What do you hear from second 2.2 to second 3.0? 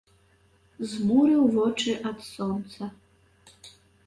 сонца.